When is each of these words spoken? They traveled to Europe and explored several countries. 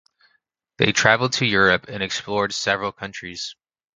They 0.79 0.93
traveled 0.93 1.33
to 1.33 1.45
Europe 1.45 1.85
and 1.87 2.01
explored 2.01 2.55
several 2.55 2.91
countries. 2.91 3.55